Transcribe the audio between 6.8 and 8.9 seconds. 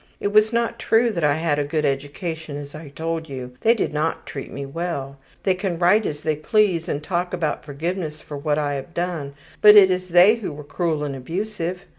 and talk about forgiveness for what I